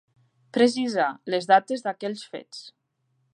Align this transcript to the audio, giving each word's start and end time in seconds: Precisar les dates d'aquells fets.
Precisar 0.57 1.09
les 1.33 1.49
dates 1.51 1.85
d'aquells 1.89 2.25
fets. 2.33 2.65